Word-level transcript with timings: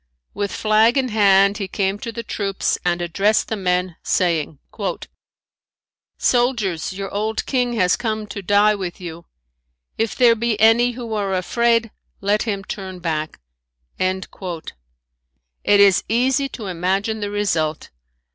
With 0.33 0.51
flag 0.51 0.97
in 0.97 1.09
hand 1.09 1.59
he 1.59 1.67
came 1.67 1.99
to 1.99 2.11
the 2.11 2.23
troops 2.23 2.75
and 2.83 3.03
addressed 3.03 3.49
the 3.49 3.55
men 3.55 3.97
saying: 4.01 4.57
"Soldiers, 6.17 6.91
your 6.91 7.13
old 7.13 7.45
king 7.45 7.73
has 7.73 7.95
come 7.95 8.25
to 8.25 8.41
die 8.41 8.73
with 8.73 8.99
you; 8.99 9.27
if 9.99 10.15
there 10.15 10.33
be 10.33 10.59
any 10.59 10.93
who 10.93 11.13
are 11.13 11.35
afraid 11.35 11.91
let 12.19 12.41
him 12.41 12.63
turn 12.63 12.97
back." 12.97 13.39
It 13.99 14.55
is 15.79 16.03
easy 16.09 16.49
to 16.49 16.65
imagine 16.65 17.19
the 17.19 17.29
result. 17.29 17.91